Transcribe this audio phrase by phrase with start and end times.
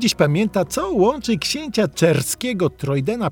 [0.00, 3.30] Dziś pamięta, co łączy księcia czerskiego Trojdena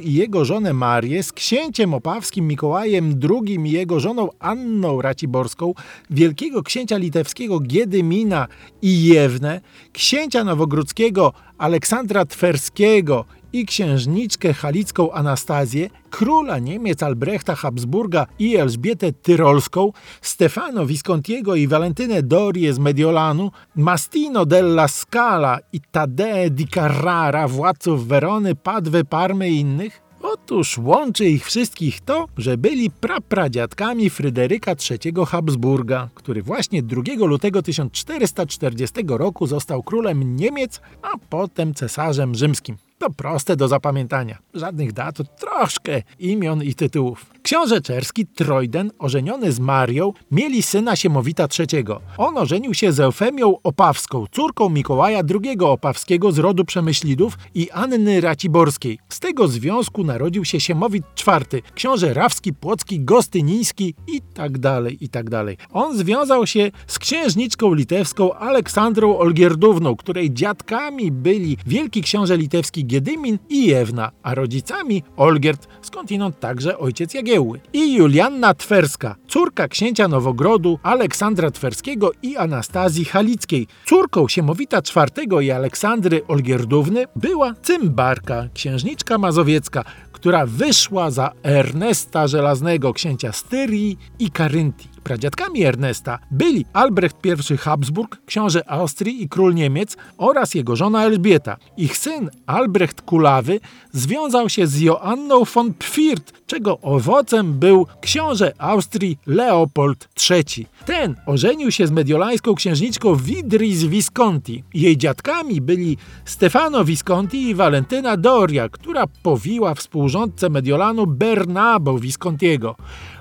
[0.00, 5.74] I i jego żonę Marię z księciem opawskim Mikołajem II i jego żoną Anną Raciborską,
[6.10, 8.48] wielkiego księcia litewskiego Giedymina
[8.82, 9.60] i Jewnę,
[9.92, 19.92] księcia nowogródzkiego Aleksandra Twerskiego i księżniczkę halicką Anastazję, króla Niemiec Albrechta Habsburga i Elżbietę Tyrolską,
[20.20, 28.06] Stefano Viscontiego i Valentynę Dorie z Mediolanu, Mastino della Scala i Tadeo di Carrara, władców
[28.06, 30.06] Werony, Padwy, Parmy i innych?
[30.22, 37.62] Otóż łączy ich wszystkich to, że byli prapradziadkami Fryderyka III Habsburga, który właśnie 2 lutego
[37.62, 42.85] 1440 roku został królem Niemiec, a potem cesarzem rzymskim.
[42.98, 44.38] To proste do zapamiętania.
[44.54, 47.26] Żadnych dat, troszkę imion i tytułów.
[47.42, 51.84] Książę czerski Trojden, ożeniony z Marią, mieli syna Siemowita III.
[52.18, 58.20] On ożenił się z Eufemią Opawską, córką Mikołaja II Opawskiego z rodu Przemyślidów i Anny
[58.20, 58.98] Raciborskiej.
[59.08, 65.08] Z tego związku narodził się Siemowit IV, książę Rawski, Płocki, Gostyniński i tak dalej, i
[65.08, 65.56] tak dalej.
[65.72, 73.38] On związał się z księżniczką litewską Aleksandrą Olgierdówną, której dziadkami byli wielki książę litewski Giedymin
[73.48, 77.60] i Jewna, a rodzicami Olgierd, skądinąd także ojciec Jagiełły.
[77.72, 83.66] I Julianna Twerska, córka księcia Nowogrodu, Aleksandra Twerskiego i Anastazji Halickiej.
[83.84, 92.92] Córką Siemowita IV i Aleksandry Olgierdówny była Cymbarka, księżniczka mazowiecka, która wyszła za Ernesta Żelaznego,
[92.92, 94.95] księcia Styrii i Karyntii.
[95.06, 97.16] Pradziadkami Ernesta byli Albrecht
[97.50, 101.56] I Habsburg, książę Austrii i król Niemiec oraz jego żona Elżbieta.
[101.76, 103.60] Ich syn Albrecht Kulawy
[103.92, 110.66] związał się z Joanną von Pfirt, czego owocem był książę Austrii Leopold III.
[110.86, 114.64] Ten ożenił się z mediolańską księżniczką Widris Visconti.
[114.74, 122.76] Jej dziadkami byli Stefano Visconti i Valentyna Doria, która powiła współrządcę Mediolanu Bernabo Viscontiego.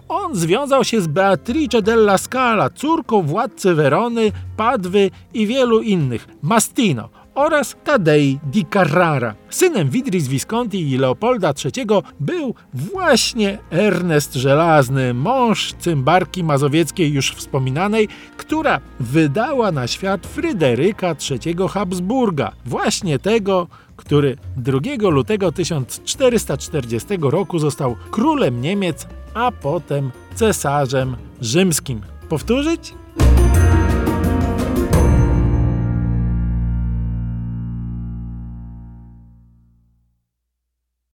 [0.07, 7.24] On związał się z Beatrice della Scala, córką władcy Werony, Padwy i wielu innych, Mastino
[7.35, 9.35] oraz Tadei di Carrara.
[9.49, 11.85] Synem Widris Visconti i Leopolda III
[12.19, 18.07] był właśnie Ernest Żelazny, mąż cymbarki mazowieckiej już wspominanej,
[18.37, 24.79] która wydała na świat Fryderyka III Habsburga, właśnie tego, który 2
[25.09, 32.01] lutego 1440 roku został królem Niemiec, a potem cesarzem rzymskim.
[32.29, 32.93] Powtórzyć?